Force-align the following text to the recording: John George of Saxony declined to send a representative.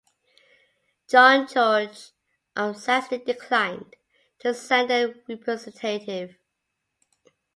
John 1.07 1.45
George 1.47 2.09
of 2.55 2.75
Saxony 2.75 3.23
declined 3.23 3.95
to 4.39 4.51
send 4.51 4.89
a 4.89 5.13
representative. 5.29 6.39